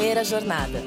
[0.00, 0.82] Primeira Jornada.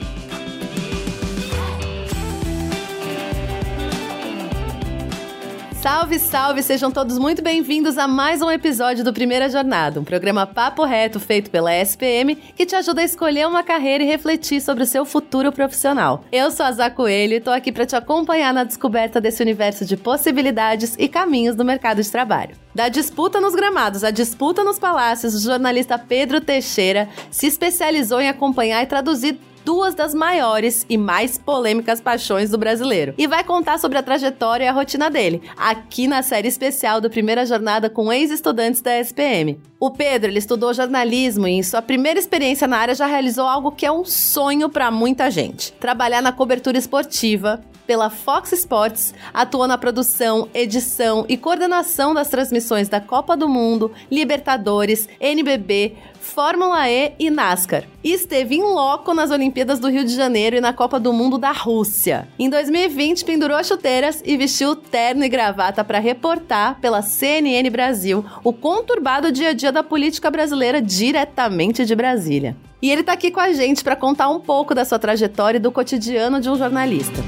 [5.83, 6.63] Salve, salve!
[6.63, 11.19] Sejam todos muito bem-vindos a mais um episódio do Primeira Jornada, um programa papo reto
[11.19, 15.03] feito pela SPM que te ajuda a escolher uma carreira e refletir sobre o seu
[15.03, 16.23] futuro profissional.
[16.31, 19.83] Eu sou a Zá Coelho e tô aqui para te acompanhar na descoberta desse universo
[19.83, 22.55] de possibilidades e caminhos do mercado de trabalho.
[22.73, 28.29] Da disputa nos gramados à disputa nos palácios, o jornalista Pedro Teixeira se especializou em
[28.29, 33.13] acompanhar e traduzir duas das maiores e mais polêmicas paixões do brasileiro.
[33.17, 37.09] E vai contar sobre a trajetória e a rotina dele, aqui na série especial do
[37.09, 39.59] Primeira Jornada com ex-estudantes da SPM.
[39.83, 43.69] O Pedro, ele estudou jornalismo e em sua primeira experiência na área já realizou algo
[43.69, 49.67] que é um sonho para muita gente: trabalhar na cobertura esportiva, pela Fox Sports, atuou
[49.67, 57.13] na produção, edição e coordenação das transmissões da Copa do Mundo, Libertadores, NBB, Fórmula E
[57.19, 57.83] e NASCAR.
[58.01, 61.37] E esteve em loco nas Olimpíadas do Rio de Janeiro e na Copa do Mundo
[61.37, 62.27] da Rússia.
[62.39, 68.25] Em 2020, pendurou as chuteiras e vestiu terno e gravata para reportar pela CNN Brasil
[68.43, 72.55] o conturbado dia a dia da política brasileira diretamente de Brasília.
[72.81, 75.61] E ele está aqui com a gente para contar um pouco da sua trajetória e
[75.61, 77.21] do cotidiano de um jornalista.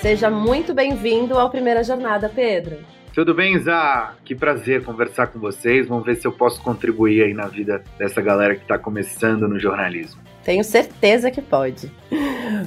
[0.00, 2.78] Seja muito bem-vindo ao Primeira Jornada, Pedro.
[3.12, 4.14] Tudo bem, Zá?
[4.24, 5.88] Que prazer conversar com vocês.
[5.88, 9.58] Vamos ver se eu posso contribuir aí na vida dessa galera que está começando no
[9.58, 10.29] jornalismo.
[10.50, 11.88] Tenho certeza que pode.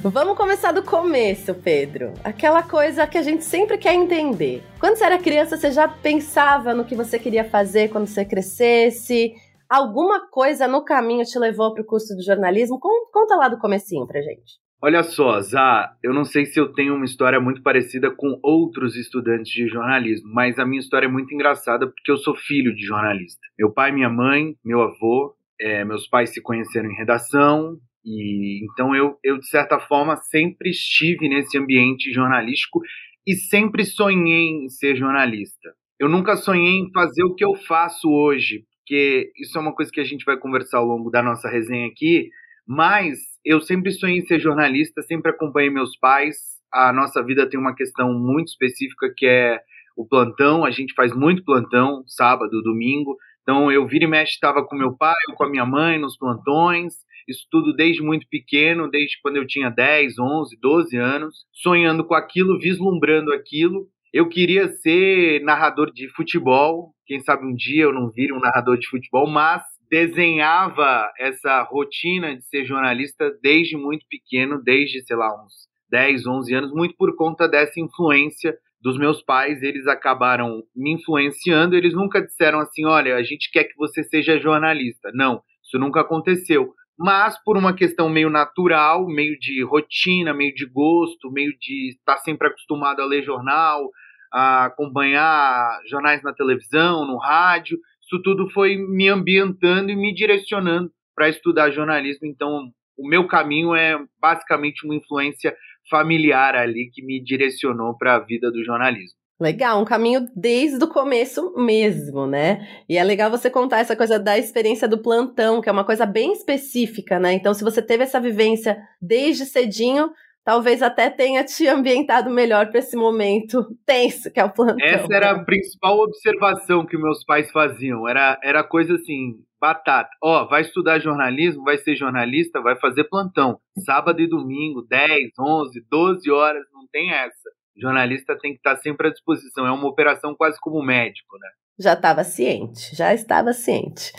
[0.02, 2.14] Vamos começar do começo, Pedro.
[2.24, 4.62] Aquela coisa que a gente sempre quer entender.
[4.80, 9.34] Quando você era criança, você já pensava no que você queria fazer quando você crescesse?
[9.68, 12.80] Alguma coisa no caminho te levou para o curso de jornalismo?
[12.80, 14.54] Conta lá do comecinho pra gente.
[14.80, 18.96] Olha só, Zá, eu não sei se eu tenho uma história muito parecida com outros
[18.96, 22.86] estudantes de jornalismo, mas a minha história é muito engraçada porque eu sou filho de
[22.86, 23.42] jornalista.
[23.58, 28.94] Meu pai, minha mãe, meu avô, é, meus pais se conheceram em redação, e então
[28.94, 32.80] eu, eu, de certa forma, sempre estive nesse ambiente jornalístico
[33.26, 35.72] e sempre sonhei em ser jornalista.
[35.98, 39.90] Eu nunca sonhei em fazer o que eu faço hoje, porque isso é uma coisa
[39.90, 42.28] que a gente vai conversar ao longo da nossa resenha aqui,
[42.66, 46.36] mas eu sempre sonhei em ser jornalista, sempre acompanhei meus pais.
[46.72, 49.60] A nossa vida tem uma questão muito específica que é
[49.96, 50.64] o plantão.
[50.64, 53.16] A gente faz muito plantão, sábado, domingo.
[53.44, 56.16] Então eu vira e mexe estava com meu pai ou com a minha mãe nos
[56.16, 56.94] plantões.
[57.28, 62.14] Isso tudo desde muito pequeno, desde quando eu tinha 10, 11, 12 anos, sonhando com
[62.14, 63.86] aquilo, vislumbrando aquilo.
[64.12, 66.94] Eu queria ser narrador de futebol.
[67.06, 72.34] Quem sabe um dia eu não vire um narrador de futebol, mas desenhava essa rotina
[72.34, 77.14] de ser jornalista desde muito pequeno, desde, sei lá, uns 10, 11 anos, muito por
[77.14, 79.62] conta dessa influência dos meus pais.
[79.62, 84.38] Eles acabaram me influenciando, eles nunca disseram assim: olha, a gente quer que você seja
[84.38, 85.10] jornalista.
[85.14, 86.74] Não, isso nunca aconteceu.
[86.96, 92.18] Mas por uma questão meio natural, meio de rotina, meio de gosto, meio de estar
[92.18, 93.90] sempre acostumado a ler jornal,
[94.32, 100.88] a acompanhar jornais na televisão, no rádio, isso tudo foi me ambientando e me direcionando
[101.16, 102.28] para estudar jornalismo.
[102.28, 105.56] Então, o meu caminho é basicamente uma influência
[105.88, 109.18] familiar ali que me direcionou para a vida do jornalismo.
[109.40, 112.66] Legal, um caminho desde o começo mesmo, né?
[112.88, 116.06] E é legal você contar essa coisa da experiência do plantão, que é uma coisa
[116.06, 117.32] bem específica, né?
[117.32, 120.08] Então, se você teve essa vivência desde cedinho,
[120.44, 124.86] talvez até tenha te ambientado melhor para esse momento tenso que é o plantão.
[124.86, 128.08] Essa era a principal observação que meus pais faziam.
[128.08, 129.34] Era, era coisa assim,
[129.64, 130.10] batata.
[130.22, 133.58] Ó, vai estudar jornalismo, vai ser jornalista, vai fazer plantão.
[133.78, 137.48] Sábado e domingo, 10, 11, 12 horas, não tem essa.
[137.74, 139.66] O jornalista tem que estar sempre à disposição.
[139.66, 141.48] É uma operação quase como médico, né?
[141.78, 144.12] Já estava ciente, já estava ciente.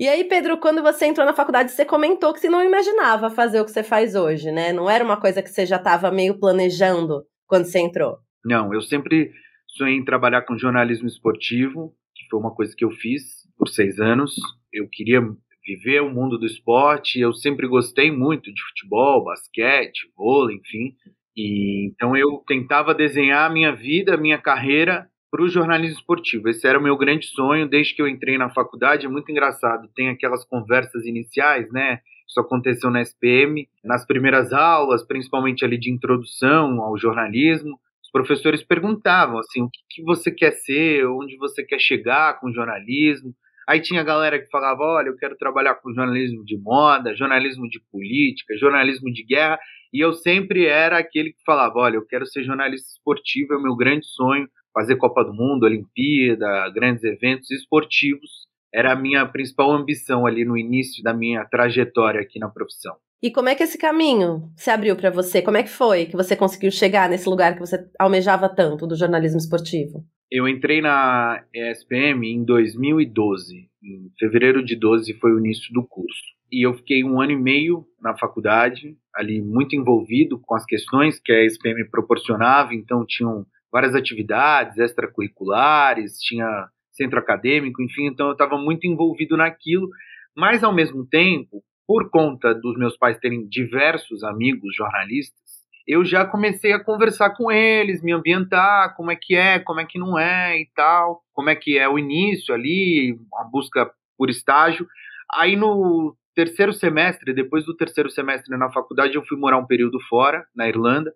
[0.00, 3.60] E aí, Pedro, quando você entrou na faculdade, você comentou que você não imaginava fazer
[3.60, 4.72] o que você faz hoje, né?
[4.72, 8.18] Não era uma coisa que você já estava meio planejando quando você entrou.
[8.44, 9.32] Não, eu sempre
[9.66, 13.98] sonhei em trabalhar com jornalismo esportivo, que foi uma coisa que eu fiz por seis
[13.98, 14.34] anos.
[14.72, 15.20] Eu queria
[15.66, 20.94] viver o mundo do esporte, eu sempre gostei muito de futebol, basquete, vôlei, enfim.
[21.36, 26.48] E então eu tentava desenhar a minha vida, a minha carreira para o jornalismo esportivo.
[26.48, 29.06] Esse era o meu grande sonho desde que eu entrei na faculdade.
[29.06, 32.00] É muito engraçado, tem aquelas conversas iniciais, né?
[32.26, 37.78] Isso aconteceu na SPM, nas primeiras aulas, principalmente ali de introdução ao jornalismo.
[38.02, 42.48] Os professores perguntavam assim, o que, que você quer ser, onde você quer chegar com
[42.48, 43.34] o jornalismo.
[43.68, 47.80] Aí tinha galera que falava, olha, eu quero trabalhar com jornalismo de moda, jornalismo de
[47.92, 49.58] política, jornalismo de guerra,
[49.92, 53.62] e eu sempre era aquele que falava, olha, eu quero ser jornalista esportivo, é o
[53.62, 59.70] meu grande sonho, fazer Copa do Mundo, Olimpíada, grandes eventos esportivos era a minha principal
[59.72, 62.94] ambição ali no início da minha trajetória aqui na profissão.
[63.20, 65.42] E como é que esse caminho se abriu para você?
[65.42, 68.96] Como é que foi que você conseguiu chegar nesse lugar que você almejava tanto do
[68.96, 70.04] jornalismo esportivo?
[70.30, 73.70] Eu entrei na ESPM em 2012.
[73.82, 76.22] Em fevereiro de 12 foi o início do curso.
[76.52, 81.18] E eu fiquei um ano e meio na faculdade, ali muito envolvido com as questões
[81.18, 82.74] que a ESPM proporcionava.
[82.74, 89.88] Então tinham várias atividades extracurriculares, tinha centro acadêmico, enfim, então eu estava muito envolvido naquilo,
[90.36, 95.47] mas ao mesmo tempo, por conta dos meus pais terem diversos amigos jornalistas,
[95.88, 99.86] eu já comecei a conversar com eles, me ambientar, como é que é, como é
[99.86, 104.28] que não é e tal, como é que é o início ali, a busca por
[104.28, 104.86] estágio.
[105.34, 109.98] Aí no terceiro semestre, depois do terceiro semestre na faculdade, eu fui morar um período
[110.10, 111.10] fora, na Irlanda,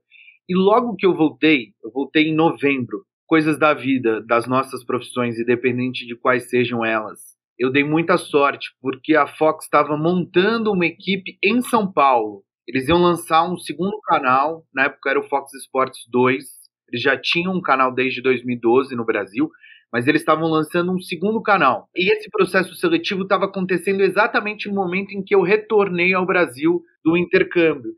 [0.48, 5.38] e logo que eu voltei, eu voltei em novembro coisas da vida, das nossas profissões,
[5.38, 7.20] independente de quais sejam elas.
[7.58, 12.42] Eu dei muita sorte, porque a Fox estava montando uma equipe em São Paulo.
[12.66, 16.44] Eles iam lançar um segundo canal, na época era o Fox Sports 2.
[16.90, 19.50] Eles já tinham um canal desde 2012 no Brasil,
[19.92, 21.88] mas eles estavam lançando um segundo canal.
[21.96, 26.82] E esse processo seletivo estava acontecendo exatamente no momento em que eu retornei ao Brasil
[27.04, 27.92] do intercâmbio.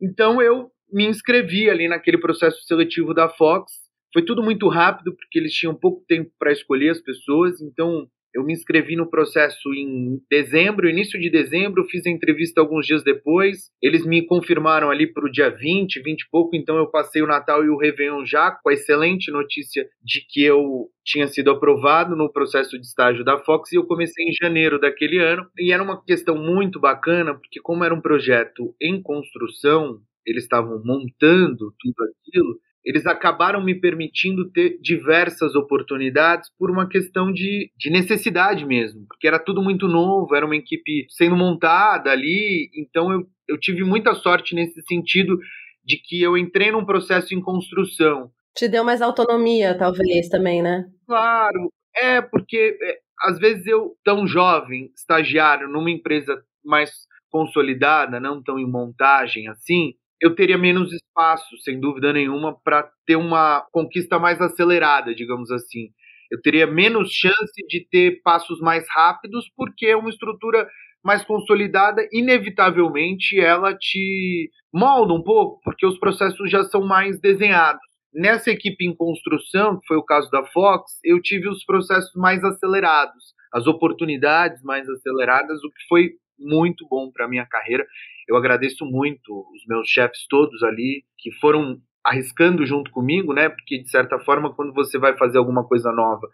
[0.00, 5.38] Então eu me inscrevi ali naquele processo seletivo da Fox foi tudo muito rápido, porque
[5.38, 10.20] eles tinham pouco tempo para escolher as pessoas, então eu me inscrevi no processo em
[10.30, 13.70] dezembro, início de dezembro, fiz a entrevista alguns dias depois.
[13.82, 17.26] Eles me confirmaram ali para o dia 20, 20 e pouco, então eu passei o
[17.26, 22.14] Natal e o Réveillon já com a excelente notícia de que eu tinha sido aprovado
[22.14, 25.48] no processo de estágio da Fox e eu comecei em janeiro daquele ano.
[25.58, 30.80] E era uma questão muito bacana, porque como era um projeto em construção, eles estavam
[30.84, 37.90] montando tudo aquilo, eles acabaram me permitindo ter diversas oportunidades por uma questão de, de
[37.90, 43.26] necessidade mesmo, porque era tudo muito novo, era uma equipe sendo montada ali, então eu,
[43.48, 45.38] eu tive muita sorte nesse sentido
[45.84, 48.30] de que eu entrei num processo em construção.
[48.54, 50.84] Te deu mais autonomia, talvez, também, né?
[51.06, 56.90] Claro, é, porque é, às vezes eu, tão jovem, estagiário numa empresa mais
[57.30, 63.16] consolidada, não tão em montagem assim, eu teria menos espaço, sem dúvida nenhuma, para ter
[63.16, 65.88] uma conquista mais acelerada, digamos assim.
[66.30, 70.68] Eu teria menos chance de ter passos mais rápidos, porque é uma estrutura
[71.02, 77.80] mais consolidada, inevitavelmente ela te molda um pouco, porque os processos já são mais desenhados.
[78.12, 82.44] Nessa equipe em construção, que foi o caso da Fox, eu tive os processos mais
[82.44, 87.86] acelerados, as oportunidades mais aceleradas, o que foi muito bom para minha carreira.
[88.28, 93.48] Eu agradeço muito os meus chefes todos ali que foram arriscando junto comigo, né?
[93.48, 96.26] Porque de certa forma, quando você vai fazer alguma coisa nova,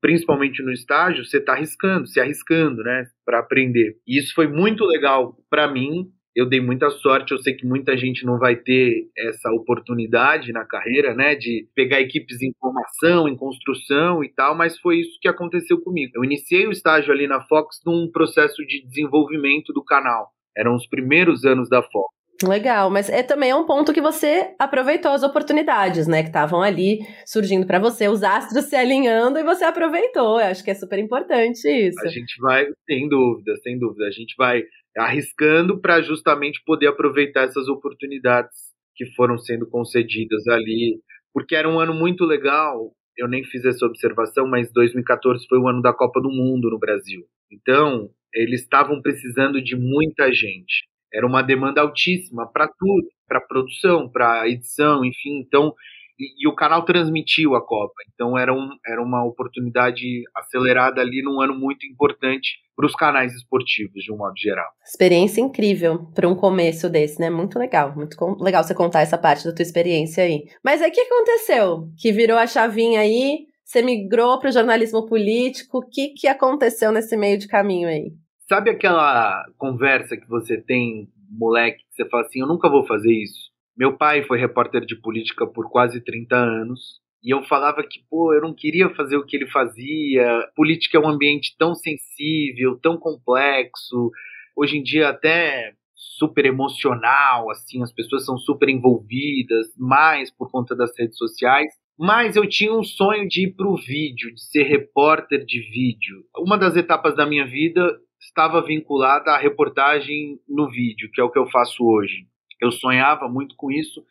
[0.00, 3.96] principalmente no estágio, você está arriscando, se arriscando, né, para aprender.
[4.06, 6.10] E isso foi muito legal para mim.
[6.34, 7.32] Eu dei muita sorte.
[7.32, 12.00] Eu sei que muita gente não vai ter essa oportunidade na carreira, né, de pegar
[12.00, 16.12] equipes em formação, em construção e tal, mas foi isso que aconteceu comigo.
[16.16, 20.30] Eu iniciei o estágio ali na Fox num processo de desenvolvimento do canal.
[20.56, 22.14] Eram os primeiros anos da Fox.
[22.42, 26.62] Legal, mas é também é um ponto que você aproveitou as oportunidades, né, que estavam
[26.62, 30.40] ali surgindo para você, os astros se alinhando e você aproveitou.
[30.40, 32.00] Eu acho que é super importante isso.
[32.04, 34.62] A gente vai, sem dúvida, sem dúvida, a gente vai
[34.96, 41.00] arriscando para justamente poder aproveitar essas oportunidades que foram sendo concedidas ali,
[41.32, 42.92] porque era um ano muito legal.
[43.16, 46.78] Eu nem fiz essa observação, mas 2014 foi o ano da Copa do Mundo no
[46.78, 47.24] Brasil.
[47.50, 50.88] Então, eles estavam precisando de muita gente.
[51.12, 55.38] Era uma demanda altíssima para tudo, para produção, para edição, enfim.
[55.38, 55.72] Então,
[56.18, 57.94] e, e, o canal transmitiu a Copa.
[58.12, 63.32] Então era, um, era uma oportunidade acelerada ali num ano muito importante para os canais
[63.34, 64.66] esportivos, de um modo geral.
[64.84, 67.30] Experiência incrível para um começo desse, né?
[67.30, 67.94] Muito legal.
[67.94, 70.44] Muito legal você contar essa parte da tua experiência aí.
[70.64, 71.88] Mas aí o que aconteceu?
[71.98, 75.78] Que virou a chavinha aí, você migrou para o jornalismo político.
[75.78, 78.12] O que, que aconteceu nesse meio de caminho aí?
[78.48, 83.12] Sabe aquela conversa que você tem, moleque, que você fala assim: eu nunca vou fazer
[83.12, 83.53] isso?
[83.76, 87.00] Meu pai foi repórter de política por quase 30 anos.
[87.22, 90.46] E eu falava que, pô, eu não queria fazer o que ele fazia.
[90.54, 94.10] Política é um ambiente tão sensível, tão complexo.
[94.54, 100.76] Hoje em dia, até super emocional, assim, as pessoas são super envolvidas, mais por conta
[100.76, 101.72] das redes sociais.
[101.98, 106.24] Mas eu tinha um sonho de ir para o vídeo, de ser repórter de vídeo.
[106.36, 111.30] Uma das etapas da minha vida estava vinculada à reportagem no vídeo, que é o
[111.30, 112.26] que eu faço hoje.
[112.64, 114.04] Eu sonhava muito com isso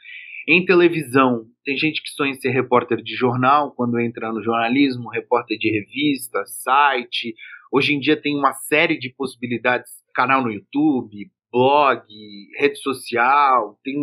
[0.48, 5.10] Em televisão, tem gente que sonha em ser repórter de jornal quando entra no jornalismo,
[5.10, 7.33] repórter de revista, site.
[7.72, 12.05] Hoje em dia tem uma série de possibilidades, canal no YouTube, blog,
[12.57, 13.95] rede social, tem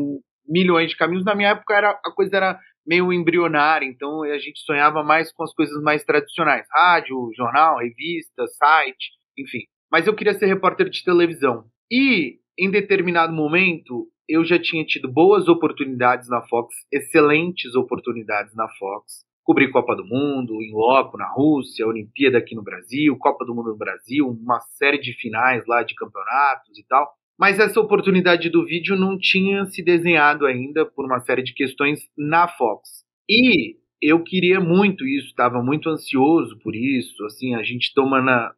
[0.49, 1.25] milhões de caminhos.
[1.25, 5.45] Na minha época era, a coisa era meio embrionária, então a gente sonhava mais com
[5.45, 9.61] as coisas mais tradicionais: rádio, jornal, revista, site, enfim.
[9.92, 11.64] Mas eu queria ser repórter de televisão.
[11.90, 18.69] E em determinado momento eu já tinha tido boas oportunidades na Fox, excelentes oportunidades na
[18.69, 19.25] Fox.
[19.43, 23.71] Cobri Copa do Mundo, em loco na Rússia, Olimpíada aqui no Brasil, Copa do Mundo
[23.71, 27.11] no Brasil, uma série de finais lá de campeonatos e tal.
[27.37, 32.00] Mas essa oportunidade do vídeo não tinha se desenhado ainda por uma série de questões
[32.17, 33.02] na Fox.
[33.29, 37.25] E eu queria muito isso, estava muito ansioso por isso.
[37.25, 38.52] Assim, a gente toma na,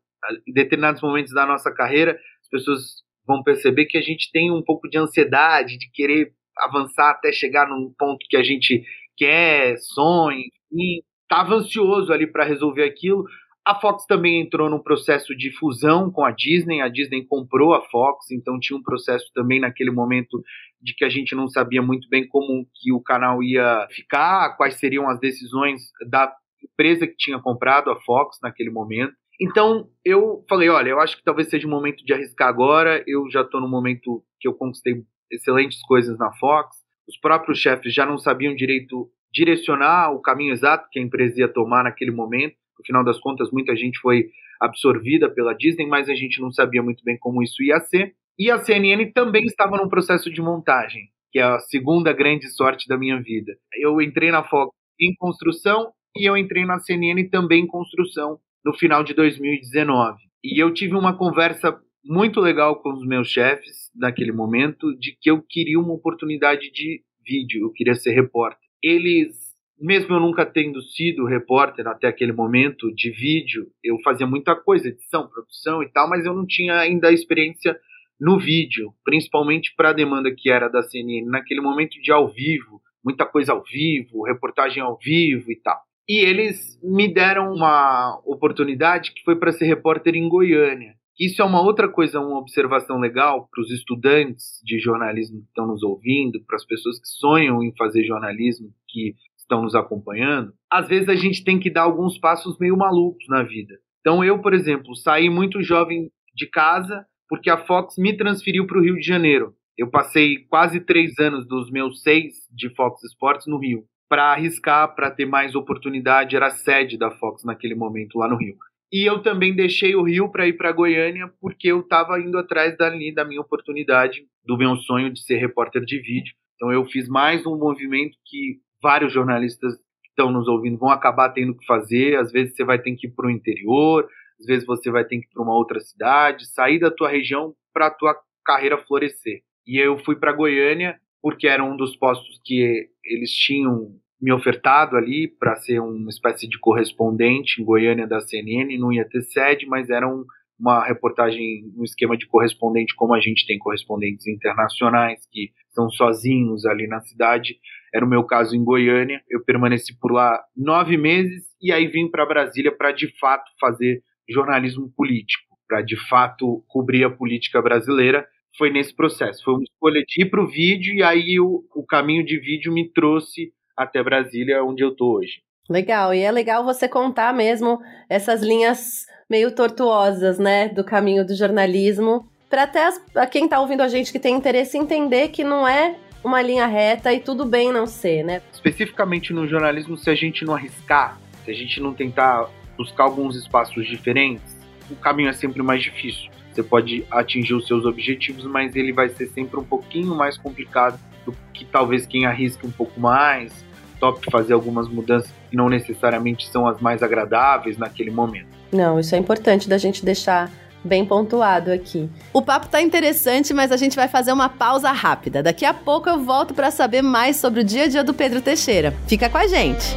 [0.47, 4.62] em determinados momentos da nossa carreira, as pessoas vão perceber que a gente tem um
[4.62, 8.84] pouco de ansiedade de querer avançar até chegar num ponto que a gente
[9.16, 13.24] quer, sonha, e estava ansioso ali para resolver aquilo.
[13.64, 16.80] A Fox também entrou num processo de fusão com a Disney.
[16.80, 20.42] A Disney comprou a Fox, então tinha um processo também naquele momento
[20.80, 24.74] de que a gente não sabia muito bem como que o canal ia ficar, quais
[24.74, 29.14] seriam as decisões da empresa que tinha comprado a Fox naquele momento.
[29.42, 33.02] Então eu falei, olha, eu acho que talvez seja o momento de arriscar agora.
[33.08, 36.76] Eu já estou no momento que eu conquistei excelentes coisas na Fox.
[37.08, 41.49] Os próprios chefes já não sabiam direito direcionar o caminho exato que a empresa ia
[41.49, 42.54] tomar naquele momento.
[42.78, 44.28] No final das contas, muita gente foi
[44.61, 48.14] absorvida pela Disney, mas a gente não sabia muito bem como isso ia ser.
[48.38, 52.87] E a CNN também estava num processo de montagem, que é a segunda grande sorte
[52.87, 53.52] da minha vida.
[53.75, 58.75] Eu entrei na Fox em construção e eu entrei na CNN também em construção no
[58.75, 60.19] final de 2019.
[60.45, 65.31] E eu tive uma conversa muito legal com os meus chefes naquele momento de que
[65.31, 68.59] eu queria uma oportunidade de vídeo, eu queria ser repórter.
[68.83, 69.52] Eles
[69.83, 74.88] mesmo eu nunca tendo sido repórter até aquele momento de vídeo, eu fazia muita coisa,
[74.88, 77.76] edição, produção e tal, mas eu não tinha ainda a experiência
[78.21, 82.81] no vídeo, principalmente para a demanda que era da CNN, naquele momento de ao vivo,
[83.04, 85.81] muita coisa ao vivo, reportagem ao vivo e tal.
[86.12, 90.95] E eles me deram uma oportunidade que foi para ser repórter em Goiânia.
[91.19, 95.66] Isso é uma outra coisa, uma observação legal para os estudantes de jornalismo que estão
[95.66, 100.87] nos ouvindo, para as pessoas que sonham em fazer jornalismo, que estão nos acompanhando, às
[100.87, 103.78] vezes a gente tem que dar alguns passos meio malucos na vida.
[104.00, 108.76] Então eu, por exemplo, saí muito jovem de casa porque a Fox me transferiu para
[108.76, 109.54] o Rio de Janeiro.
[109.78, 114.95] Eu passei quase três anos dos meus seis de Fox Sports no Rio para arriscar,
[114.95, 116.37] para ter mais oportunidade.
[116.37, 118.59] Era sede da Fox naquele momento lá no Rio.
[118.92, 122.76] E eu também deixei o Rio para ir para Goiânia porque eu estava indo atrás
[122.76, 126.35] dali da minha oportunidade, do meu sonho de ser repórter de vídeo.
[126.57, 131.31] Então eu fiz mais um movimento que vários jornalistas que estão nos ouvindo vão acabar
[131.31, 132.19] tendo que fazer.
[132.19, 134.07] Às vezes você vai ter que ir para o interior,
[134.38, 137.54] às vezes você vai ter que ir para uma outra cidade, sair da tua região
[137.73, 138.14] para a tua
[138.45, 139.40] carreira florescer.
[139.66, 144.96] E eu fui para Goiânia porque era um dos postos que eles tinham me ofertado
[144.96, 148.78] ali para ser uma espécie de correspondente em Goiânia da CNN.
[148.78, 150.24] Não ia ter sede, mas era um,
[150.56, 156.64] uma reportagem um esquema de correspondente, como a gente tem correspondentes internacionais que são sozinhos
[156.64, 157.56] ali na cidade.
[157.92, 159.20] Era o meu caso em Goiânia.
[159.28, 164.04] Eu permaneci por lá nove meses e aí vim para Brasília para de fato fazer
[164.28, 168.24] jornalismo político, para de fato cobrir a política brasileira.
[168.56, 169.42] Foi nesse processo.
[169.42, 172.72] Foi uma escolha de ir para o vídeo e aí o, o caminho de vídeo
[172.72, 175.42] me trouxe até Brasília, onde eu estou hoje.
[175.68, 181.34] Legal, e é legal você contar mesmo essas linhas meio tortuosas, né, do caminho do
[181.34, 183.00] jornalismo, para até as,
[183.30, 187.12] quem está ouvindo a gente que tem interesse entender que não é uma linha reta
[187.12, 188.42] e tudo bem não ser, né?
[188.52, 193.36] Especificamente no jornalismo, se a gente não arriscar, se a gente não tentar buscar alguns
[193.36, 194.56] espaços diferentes,
[194.90, 196.30] o caminho é sempre mais difícil.
[196.52, 201.00] Você pode atingir os seus objetivos, mas ele vai ser sempre um pouquinho mais complicado
[201.24, 203.52] do que talvez quem arrisca um pouco mais,
[204.00, 208.48] top fazer algumas mudanças que não necessariamente são as mais agradáveis naquele momento.
[208.72, 210.50] Não, isso é importante da gente deixar
[210.84, 212.10] bem pontuado aqui.
[212.32, 215.42] O papo tá interessante, mas a gente vai fazer uma pausa rápida.
[215.42, 218.40] Daqui a pouco eu volto para saber mais sobre o dia a dia do Pedro
[218.40, 218.92] Teixeira.
[219.06, 219.96] Fica com a gente.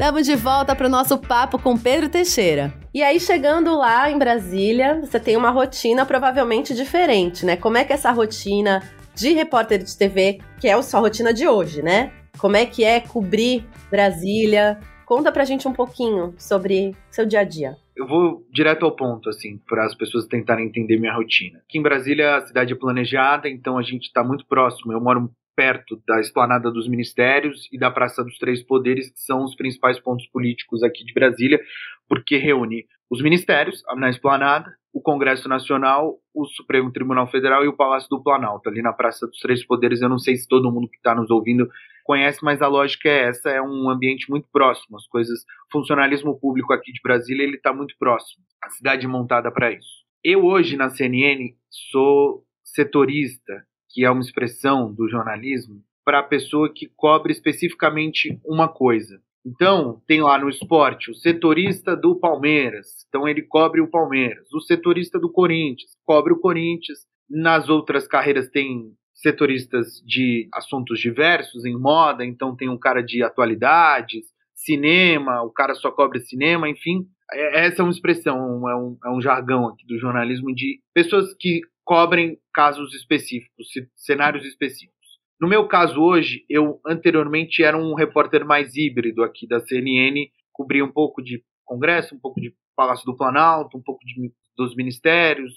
[0.00, 2.72] Estamos de volta para o nosso papo com Pedro Teixeira.
[2.94, 7.54] E aí, chegando lá em Brasília, você tem uma rotina provavelmente diferente, né?
[7.54, 8.82] Como é que é essa rotina
[9.14, 12.14] de repórter de TV, que é a sua rotina de hoje, né?
[12.38, 14.80] Como é que é cobrir Brasília?
[15.04, 17.76] Conta pra gente um pouquinho sobre seu dia a dia.
[17.94, 21.58] Eu vou direto ao ponto, assim, para as pessoas tentarem entender minha rotina.
[21.58, 24.94] Aqui em Brasília, a cidade é planejada, então a gente está muito próximo.
[24.94, 29.44] Eu moro perto da esplanada dos ministérios e da Praça dos Três Poderes, que são
[29.44, 31.60] os principais pontos políticos aqui de Brasília,
[32.08, 37.76] porque reúne os ministérios na esplanada, o Congresso Nacional, o Supremo Tribunal Federal e o
[37.76, 40.00] Palácio do Planalto, ali na Praça dos Três Poderes.
[40.00, 41.68] Eu não sei se todo mundo que está nos ouvindo
[42.04, 44.96] conhece, mas a lógica é essa, é um ambiente muito próximo.
[44.96, 48.44] As coisas, o funcionalismo público aqui de Brasília, ele está muito próximo.
[48.62, 50.04] A cidade montada para isso.
[50.22, 51.54] Eu hoje na CNN
[51.90, 58.68] sou setorista que é uma expressão do jornalismo, para a pessoa que cobre especificamente uma
[58.68, 59.20] coisa.
[59.44, 64.52] Então, tem lá no esporte o setorista do Palmeiras, então ele cobre o Palmeiras.
[64.52, 66.98] O setorista do Corinthians, cobre o Corinthians.
[67.28, 73.22] Nas outras carreiras tem setoristas de assuntos diversos, em moda, então tem um cara de
[73.22, 77.06] atualidades, cinema, o cara só cobre cinema, enfim.
[77.32, 81.34] É, essa é uma expressão, é um, é um jargão aqui do jornalismo de pessoas
[81.38, 83.66] que cobrem casos específicos,
[83.96, 84.94] cenários específicos.
[85.40, 90.84] No meu caso hoje, eu anteriormente era um repórter mais híbrido aqui da CNN, cobria
[90.84, 95.52] um pouco de Congresso, um pouco de Palácio do Planalto, um pouco de, dos ministérios,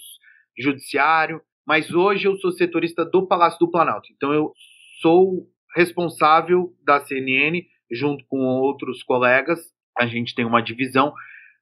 [0.58, 4.08] judiciário, mas hoje eu sou setorista do Palácio do Planalto.
[4.12, 4.52] Então eu
[5.00, 9.60] sou responsável da CNN junto com outros colegas,
[9.96, 11.14] a gente tem uma divisão,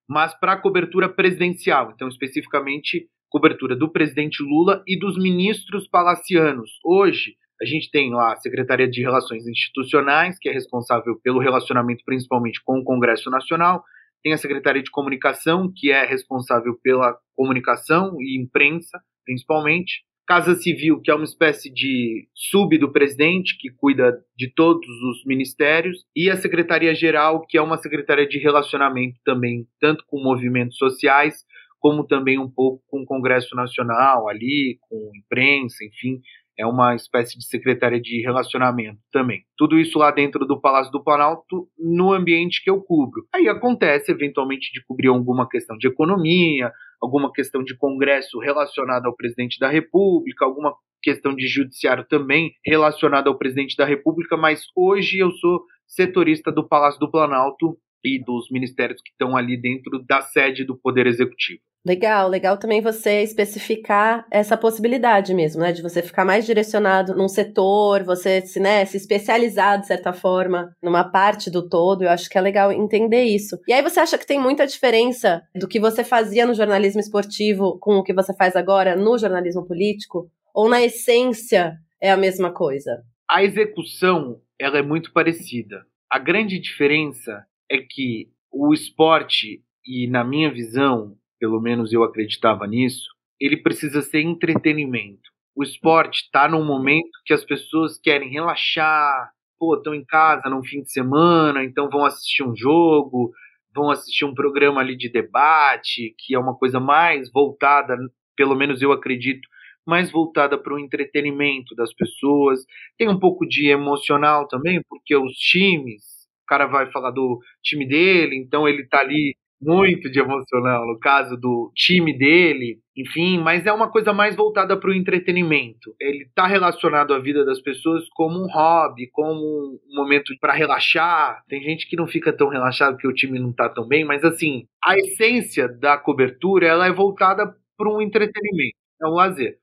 [0.08, 6.70] mas para cobertura presidencial, então especificamente cobertura do presidente Lula e dos ministros palacianos.
[6.84, 12.04] Hoje, a gente tem lá a Secretaria de Relações Institucionais, que é responsável pelo relacionamento
[12.04, 13.82] principalmente com o Congresso Nacional,
[14.22, 20.04] tem a Secretaria de Comunicação, que é responsável pela comunicação e imprensa, principalmente.
[20.24, 25.24] Casa Civil, que é uma espécie de sub do presidente, que cuida de todos os
[25.26, 31.44] ministérios, e a Secretaria-Geral, que é uma secretaria de relacionamento também, tanto com movimentos sociais
[31.82, 36.20] como também um pouco com o Congresso Nacional ali, com imprensa, enfim,
[36.56, 39.42] é uma espécie de secretaria de relacionamento também.
[39.56, 43.26] Tudo isso lá dentro do Palácio do Planalto, no ambiente que eu cubro.
[43.34, 49.16] Aí acontece, eventualmente, de cobrir alguma questão de economia, alguma questão de congresso relacionada ao
[49.16, 55.18] presidente da República, alguma questão de judiciário também relacionada ao presidente da República, mas hoje
[55.18, 60.22] eu sou setorista do Palácio do Planalto e dos ministérios que estão ali dentro da
[60.22, 61.60] sede do Poder Executivo.
[61.84, 65.72] Legal, legal também você especificar essa possibilidade mesmo, né?
[65.72, 70.76] De você ficar mais direcionado num setor, você se, né, se especializar de certa forma
[70.80, 72.04] numa parte do todo.
[72.04, 73.58] Eu acho que é legal entender isso.
[73.66, 77.76] E aí você acha que tem muita diferença do que você fazia no jornalismo esportivo
[77.80, 80.30] com o que você faz agora no jornalismo político?
[80.54, 83.02] Ou na essência é a mesma coisa?
[83.28, 85.84] A execução ela é muito parecida.
[86.08, 92.68] A grande diferença é que o esporte, e na minha visão, pelo menos eu acreditava
[92.68, 93.08] nisso,
[93.40, 95.28] ele precisa ser entretenimento.
[95.56, 100.62] O esporte está num momento que as pessoas querem relaxar, pô, estão em casa no
[100.62, 103.32] fim de semana, então vão assistir um jogo,
[103.74, 107.96] vão assistir um programa ali de debate, que é uma coisa mais voltada,
[108.36, 109.48] pelo menos eu acredito,
[109.84, 112.60] mais voltada para o entretenimento das pessoas.
[112.96, 116.04] Tem um pouco de emocional também, porque os times,
[116.44, 120.98] o cara vai falar do time dele, então ele está ali muito de emocional, no
[120.98, 125.94] caso do time dele, enfim, mas é uma coisa mais voltada para o entretenimento.
[126.00, 131.42] Ele está relacionado à vida das pessoas como um hobby, como um momento para relaxar.
[131.48, 134.24] Tem gente que não fica tão relaxado porque o time não está tão bem, mas
[134.24, 139.58] assim, a essência da cobertura ela é voltada para um entretenimento, é um lazer.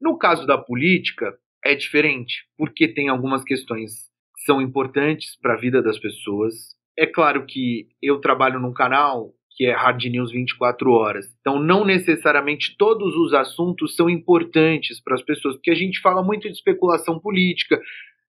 [0.00, 3.92] No caso da política, é diferente, porque tem algumas questões
[4.36, 9.32] que são importantes para a vida das pessoas, é claro que eu trabalho num canal
[9.56, 11.26] que é Hard News 24 horas.
[11.40, 16.22] Então, não necessariamente todos os assuntos são importantes para as pessoas, porque a gente fala
[16.22, 17.80] muito de especulação política.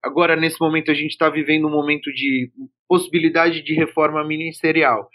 [0.04, 2.52] Agora, nesse momento, a gente está vivendo um momento de
[2.88, 5.10] possibilidade de reforma ministerial.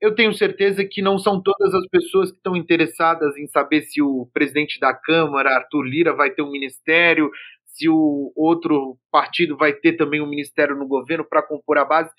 [0.00, 4.00] Eu tenho certeza que não são todas as pessoas que estão interessadas em saber se
[4.00, 7.30] o presidente da Câmara, Arthur Lira, vai ter um ministério,
[7.66, 12.10] se o outro partido vai ter também um ministério no governo para compor a base.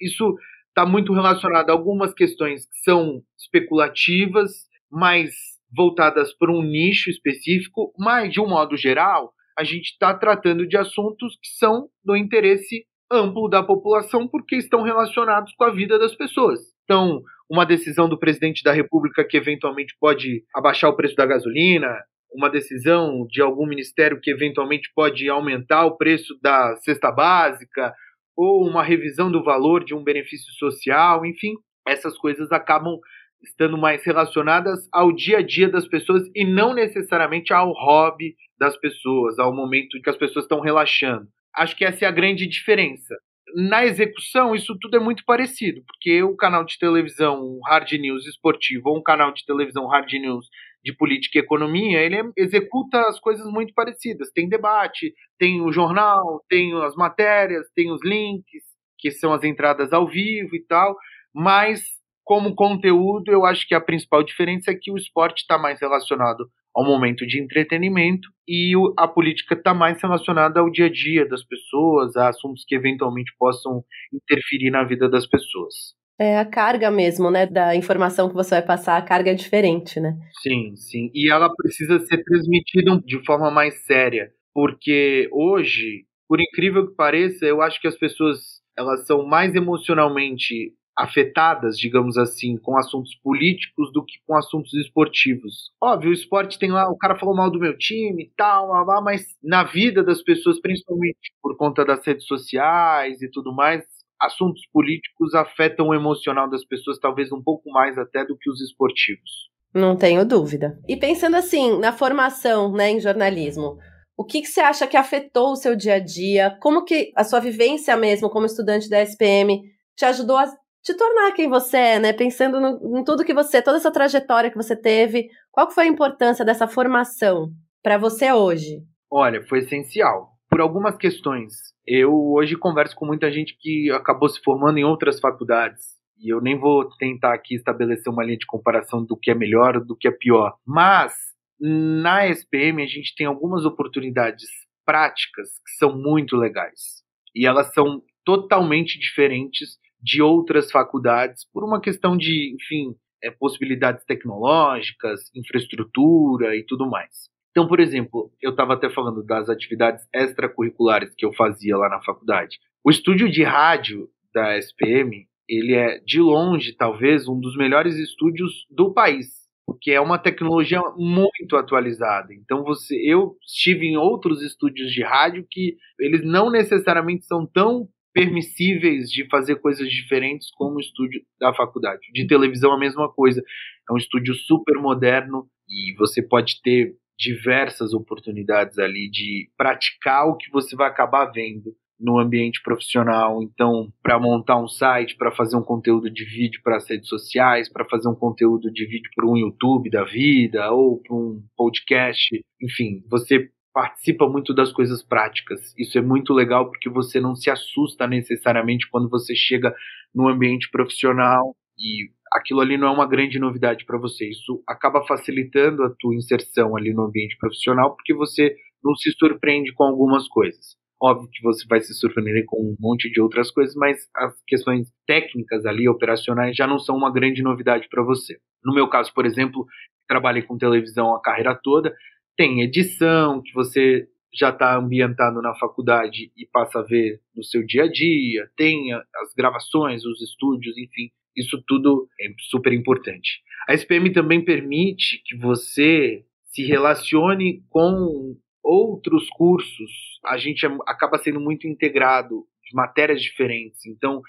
[0.00, 0.36] Isso
[0.68, 5.34] está muito relacionado a algumas questões que são especulativas, mais
[5.74, 10.76] voltadas para um nicho específico, mas, de um modo geral, a gente está tratando de
[10.76, 16.14] assuntos que são do interesse amplo da população porque estão relacionados com a vida das
[16.14, 16.60] pessoas.
[16.84, 21.96] Então, uma decisão do presidente da República que eventualmente pode abaixar o preço da gasolina,
[22.32, 27.94] uma decisão de algum ministério que eventualmente pode aumentar o preço da cesta básica,
[28.38, 31.54] ou uma revisão do valor de um benefício social, enfim,
[31.88, 32.96] essas coisas acabam
[33.42, 38.76] estando mais relacionadas ao dia a dia das pessoas e não necessariamente ao hobby das
[38.76, 41.26] pessoas, ao momento que as pessoas estão relaxando.
[41.56, 43.16] Acho que essa é a grande diferença.
[43.56, 48.90] Na execução, isso tudo é muito parecido, porque o canal de televisão Hard News esportivo
[48.90, 50.46] ou um canal de televisão Hard News
[50.88, 54.30] de política e economia, ele executa as coisas muito parecidas.
[54.32, 58.62] Tem debate, tem o jornal, tem as matérias, tem os links,
[58.98, 60.96] que são as entradas ao vivo e tal,
[61.34, 61.82] mas
[62.24, 66.48] como conteúdo, eu acho que a principal diferença é que o esporte está mais relacionado
[66.74, 71.44] ao momento de entretenimento e a política está mais relacionada ao dia a dia das
[71.44, 75.94] pessoas, a assuntos que eventualmente possam interferir na vida das pessoas.
[76.20, 80.00] É a carga mesmo, né, da informação que você vai passar, a carga é diferente,
[80.00, 80.18] né?
[80.42, 81.10] Sim, sim.
[81.14, 87.46] E ela precisa ser transmitida de forma mais séria, porque hoje, por incrível que pareça,
[87.46, 93.92] eu acho que as pessoas elas são mais emocionalmente afetadas, digamos assim, com assuntos políticos
[93.92, 95.70] do que com assuntos esportivos.
[95.80, 99.24] Óbvio, o esporte tem lá, o cara falou mal do meu time e tal, mas
[99.40, 103.84] na vida das pessoas, principalmente por conta das redes sociais e tudo mais,
[104.20, 108.60] assuntos políticos afetam o emocional das pessoas talvez um pouco mais até do que os
[108.60, 109.48] esportivos.
[109.74, 110.78] Não tenho dúvida.
[110.88, 113.78] E pensando assim, na formação, né, em jornalismo,
[114.16, 116.56] o que, que você acha que afetou o seu dia a dia?
[116.60, 119.62] Como que a sua vivência mesmo como estudante da SPM
[119.96, 120.46] te ajudou a
[120.82, 122.12] te tornar quem você é, né?
[122.12, 125.88] Pensando no, em tudo que você, toda essa trajetória que você teve, qual foi a
[125.88, 127.50] importância dessa formação
[127.82, 128.82] para você hoje?
[129.10, 131.74] Olha, foi essencial por algumas questões.
[131.86, 135.98] Eu hoje converso com muita gente que acabou se formando em outras faculdades.
[136.20, 139.80] E eu nem vou tentar aqui estabelecer uma linha de comparação do que é melhor
[139.84, 140.56] do que é pior.
[140.66, 141.14] Mas
[141.60, 144.46] na SPM a gente tem algumas oportunidades
[144.84, 147.02] práticas que são muito legais.
[147.34, 154.04] E elas são totalmente diferentes de outras faculdades por uma questão de, enfim, é, possibilidades
[154.04, 157.28] tecnológicas, infraestrutura e tudo mais.
[157.50, 162.02] Então, por exemplo, eu estava até falando das atividades extracurriculares que eu fazia lá na
[162.02, 162.58] faculdade.
[162.84, 168.66] O estúdio de rádio da SPM, ele é de longe, talvez, um dos melhores estúdios
[168.70, 169.26] do país,
[169.66, 172.32] porque é uma tecnologia muito atualizada.
[172.32, 177.88] Então, você, eu estive em outros estúdios de rádio que eles não necessariamente são tão
[178.12, 182.00] permissíveis de fazer coisas diferentes como o estúdio da faculdade.
[182.12, 183.42] De televisão a mesma coisa.
[183.88, 190.36] É um estúdio super moderno e você pode ter diversas oportunidades ali de praticar o
[190.36, 193.42] que você vai acabar vendo no ambiente profissional.
[193.42, 197.68] Então, para montar um site, para fazer um conteúdo de vídeo para as redes sociais,
[197.70, 202.40] para fazer um conteúdo de vídeo para um YouTube da vida ou para um podcast,
[202.62, 205.74] enfim, você participa muito das coisas práticas.
[205.76, 209.74] Isso é muito legal porque você não se assusta necessariamente quando você chega
[210.14, 214.28] no ambiente profissional e aquilo ali não é uma grande novidade para você.
[214.28, 219.72] Isso acaba facilitando a tua inserção ali no ambiente profissional, porque você não se surpreende
[219.72, 220.76] com algumas coisas.
[221.00, 224.92] Óbvio que você vai se surpreender com um monte de outras coisas, mas as questões
[225.06, 228.38] técnicas ali, operacionais, já não são uma grande novidade para você.
[228.64, 229.64] No meu caso, por exemplo,
[230.08, 231.94] trabalhei com televisão a carreira toda,
[232.36, 237.64] tem edição, que você já está ambientado na faculdade e passa a ver no seu
[237.64, 241.10] dia a dia, tem as gravações, os estúdios, enfim.
[241.36, 243.40] Isso tudo é super importante.
[243.68, 249.90] A SPM também permite que você se relacione com outros cursos.
[250.24, 253.86] A gente é, acaba sendo muito integrado de matérias diferentes.
[253.86, 254.20] Então,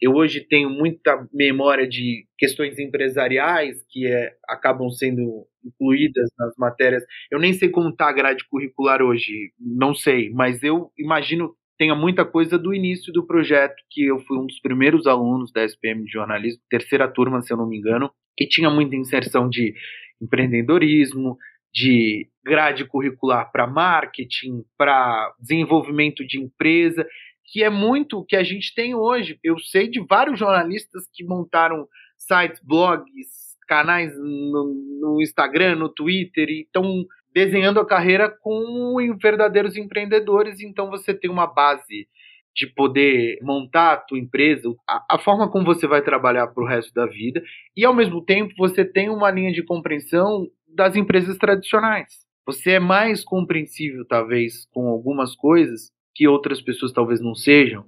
[0.00, 7.02] eu hoje tenho muita memória de questões empresariais que é, acabam sendo incluídas nas matérias.
[7.30, 11.94] Eu nem sei como está a grade curricular hoje, não sei, mas eu imagino tenha
[11.94, 16.04] muita coisa do início do projeto, que eu fui um dos primeiros alunos da SPM
[16.04, 19.74] de jornalismo, terceira turma, se eu não me engano, e tinha muita inserção de
[20.20, 21.38] empreendedorismo,
[21.72, 27.06] de grade curricular para marketing, para desenvolvimento de empresa,
[27.44, 29.38] que é muito o que a gente tem hoje.
[29.44, 31.86] Eu sei de vários jornalistas que montaram
[32.16, 39.76] sites, blogs, canais no, no Instagram, no Twitter, e estão desenhando a carreira com verdadeiros
[39.76, 40.60] empreendedores.
[40.60, 42.08] Então você tem uma base
[42.54, 46.66] de poder montar a tua empresa, a, a forma como você vai trabalhar para o
[46.66, 47.40] resto da vida,
[47.76, 52.26] e ao mesmo tempo você tem uma linha de compreensão das empresas tradicionais.
[52.44, 57.84] Você é mais compreensível, talvez, com algumas coisas que outras pessoas talvez não sejam,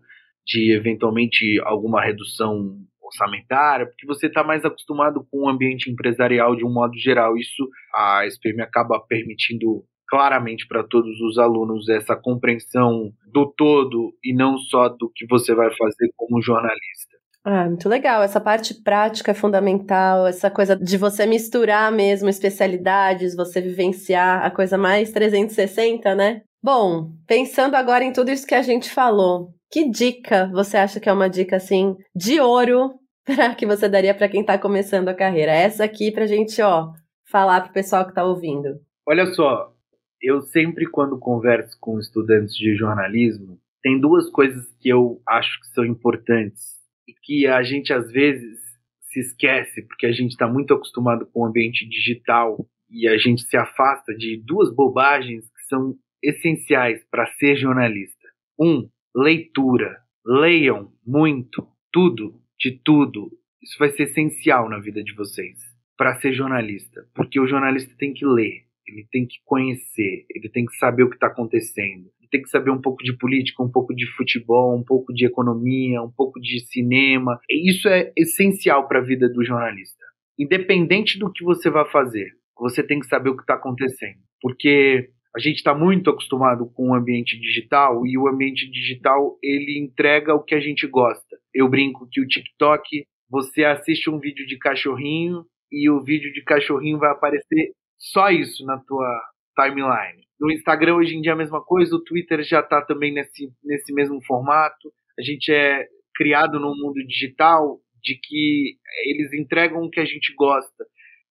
[0.47, 2.79] de eventualmente alguma redução
[3.11, 7.37] orçamentária, porque você está mais acostumado com o ambiente empresarial de um modo geral.
[7.37, 14.35] Isso a SPM acaba permitindo claramente para todos os alunos essa compreensão do todo e
[14.35, 17.21] não só do que você vai fazer como jornalista.
[17.45, 18.23] Ah, muito legal.
[18.23, 24.51] Essa parte prática é fundamental, essa coisa de você misturar mesmo especialidades, você vivenciar a
[24.51, 26.43] coisa mais 360, né?
[26.63, 31.09] Bom, pensando agora em tudo isso que a gente falou, que dica você acha que
[31.09, 35.15] é uma dica assim de ouro para que você daria para quem está começando a
[35.15, 35.53] carreira?
[35.53, 36.93] Essa aqui para gente, ó,
[37.31, 38.81] falar para o pessoal que está ouvindo.
[39.07, 39.73] Olha só,
[40.21, 45.69] eu sempre quando converso com estudantes de jornalismo, tem duas coisas que eu acho que
[45.69, 48.59] são importantes e que a gente às vezes
[49.01, 53.43] se esquece porque a gente está muito acostumado com o ambiente digital e a gente
[53.43, 58.29] se afasta de duas bobagens que são essenciais para ser jornalista.
[58.59, 59.99] Um, leitura.
[60.25, 63.31] Leiam muito, tudo, de tudo.
[63.63, 65.59] Isso vai ser essencial na vida de vocês
[66.01, 70.65] para ser jornalista, porque o jornalista tem que ler, ele tem que conhecer, ele tem
[70.65, 73.71] que saber o que está acontecendo, ele tem que saber um pouco de política, um
[73.71, 77.39] pouco de futebol, um pouco de economia, um pouco de cinema.
[77.51, 80.03] Isso é essencial para a vida do jornalista.
[80.39, 85.11] Independente do que você vai fazer, você tem que saber o que está acontecendo, porque
[85.35, 90.35] a gente está muito acostumado com o ambiente digital e o ambiente digital ele entrega
[90.35, 91.39] o que a gente gosta.
[91.55, 96.43] Eu brinco que o TikTok, você assiste um vídeo de cachorrinho e o vídeo de
[96.43, 99.21] cachorrinho vai aparecer só isso na tua
[99.55, 100.25] timeline.
[100.41, 103.53] No Instagram hoje em dia é a mesma coisa, o Twitter já está também nesse,
[103.63, 104.93] nesse mesmo formato.
[105.19, 110.35] A gente é criado num mundo digital de que eles entregam o que a gente
[110.35, 110.85] gosta.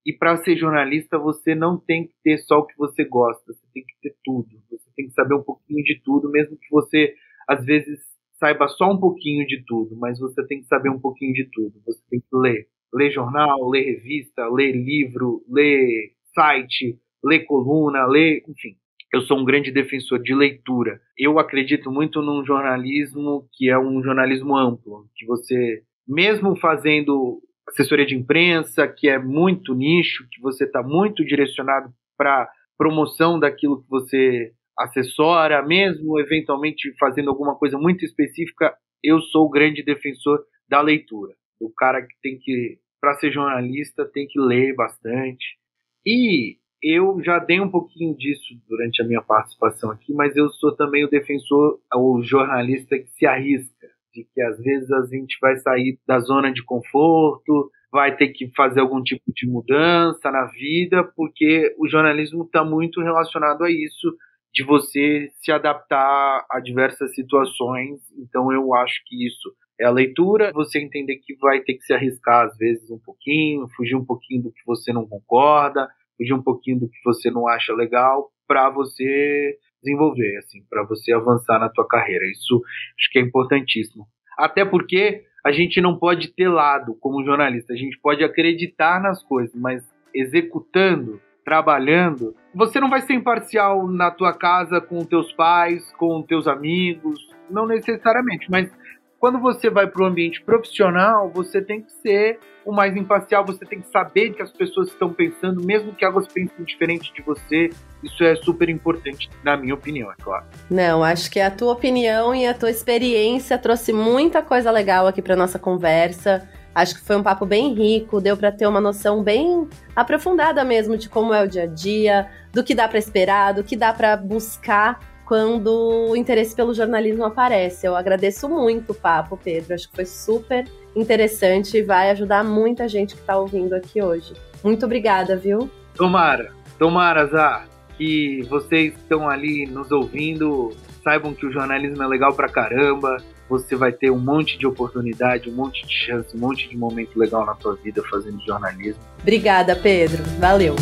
[0.05, 3.65] E para ser jornalista, você não tem que ter só o que você gosta, você
[3.73, 4.49] tem que ter tudo.
[4.71, 7.13] Você tem que saber um pouquinho de tudo, mesmo que você,
[7.47, 7.99] às vezes,
[8.39, 11.81] saiba só um pouquinho de tudo, mas você tem que saber um pouquinho de tudo.
[11.85, 12.67] Você tem que ler.
[12.93, 18.43] Ler jornal, ler revista, ler livro, ler site, ler coluna, ler.
[18.47, 18.75] Enfim.
[19.13, 21.01] Eu sou um grande defensor de leitura.
[21.17, 28.05] Eu acredito muito num jornalismo que é um jornalismo amplo, que você, mesmo fazendo assessoria
[28.05, 33.89] de imprensa, que é muito nicho, que você está muito direcionado para promoção daquilo que
[33.89, 40.81] você assessora, mesmo eventualmente fazendo alguma coisa muito específica, eu sou o grande defensor da
[40.81, 41.33] leitura.
[41.59, 45.57] O cara que tem que, para ser jornalista, tem que ler bastante.
[46.05, 50.73] E eu já dei um pouquinho disso durante a minha participação aqui, mas eu sou
[50.75, 53.87] também o defensor, o jornalista que se arrisca
[54.19, 58.51] de que às vezes a gente vai sair da zona de conforto, vai ter que
[58.55, 64.15] fazer algum tipo de mudança na vida, porque o jornalismo está muito relacionado a isso,
[64.53, 68.01] de você se adaptar a diversas situações.
[68.17, 71.93] Então eu acho que isso é a leitura, você entender que vai ter que se
[71.93, 76.43] arriscar às vezes um pouquinho, fugir um pouquinho do que você não concorda, fugir um
[76.43, 81.69] pouquinho do que você não acha legal, para você desenvolver, assim, para você avançar na
[81.69, 82.25] tua carreira.
[82.25, 82.61] Isso
[82.97, 84.05] acho que é importantíssimo.
[84.37, 89.23] Até porque a gente não pode ter lado como jornalista, a gente pode acreditar nas
[89.23, 95.91] coisas, mas executando, trabalhando, você não vai ser imparcial na tua casa com teus pais,
[95.93, 98.71] com teus amigos, não necessariamente, mas
[99.19, 103.65] quando você vai para o ambiente profissional, você tem que ser o mais imparcial, você
[103.65, 107.69] tem que saber que as pessoas estão pensando, mesmo que elas pensem diferente de você.
[108.01, 110.45] Isso é super importante, na minha opinião, é claro.
[110.69, 115.21] Não, acho que a tua opinião e a tua experiência trouxe muita coisa legal aqui
[115.21, 116.47] para nossa conversa.
[116.73, 120.95] Acho que foi um papo bem rico, deu para ter uma noção bem aprofundada mesmo
[120.95, 123.91] de como é o dia a dia, do que dá para esperar, do que dá
[123.91, 127.85] para buscar quando o interesse pelo jornalismo aparece.
[127.85, 129.75] Eu agradeço muito o papo, Pedro.
[129.75, 134.33] Acho que foi super interessante e vai ajudar muita gente que está ouvindo aqui hoje.
[134.63, 135.69] Muito obrigada, viu?
[135.93, 137.63] Tomara, tomara, Zá,
[137.95, 143.17] que vocês estão ali nos ouvindo saibam que o jornalismo é legal pra caramba.
[143.47, 147.17] Você vai ter um monte de oportunidade, um monte de chance, um monte de momento
[147.17, 149.01] legal na tua vida fazendo jornalismo.
[149.21, 150.23] Obrigada, Pedro.
[150.39, 150.75] Valeu.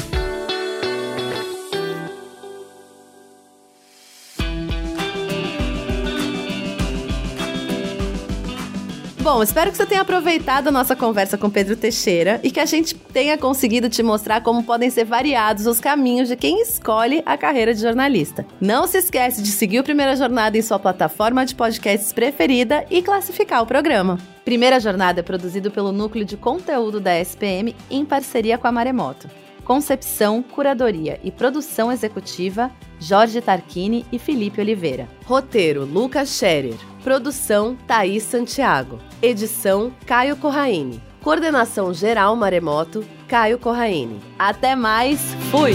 [9.29, 12.65] Bom, espero que você tenha aproveitado a nossa conversa com Pedro Teixeira e que a
[12.65, 17.37] gente tenha conseguido te mostrar como podem ser variados os caminhos de quem escolhe a
[17.37, 18.45] carreira de jornalista.
[18.61, 23.01] Não se esquece de seguir o Primeira Jornada em sua plataforma de podcasts preferida e
[23.01, 24.17] classificar o programa.
[24.45, 29.27] Primeira Jornada é produzido pelo Núcleo de Conteúdo da SPM em parceria com a Maremoto.
[29.67, 35.09] Concepção, curadoria e produção executiva, Jorge Tarquini e Felipe Oliveira.
[35.25, 36.77] Roteiro, Lucas Scherer.
[37.03, 38.97] Produção, Thaís Santiago.
[39.21, 41.03] Edição, Caio Corraine.
[41.21, 44.21] Coordenação geral Maremoto, Caio Corraine.
[44.39, 45.19] Até mais,
[45.51, 45.73] fui!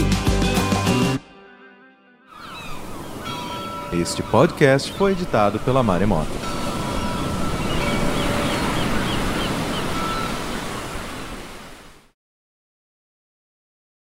[3.93, 6.62] Este podcast foi editado pela Maremoto.